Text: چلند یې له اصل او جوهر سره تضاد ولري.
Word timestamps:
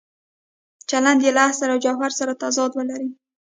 چلند 0.89 1.19
یې 1.25 1.31
له 1.37 1.41
اصل 1.49 1.69
او 1.73 1.79
جوهر 1.85 2.11
سره 2.19 2.37
تضاد 2.41 2.71
ولري. 2.75 3.09